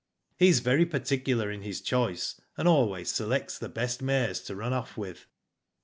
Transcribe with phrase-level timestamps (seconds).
[0.21, 4.55] '* He is very particular in his choice, and always selects the best mares to
[4.55, 5.27] run off with.